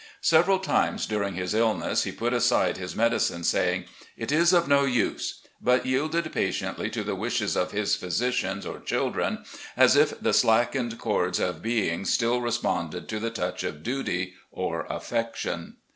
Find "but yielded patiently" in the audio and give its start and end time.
5.61-6.89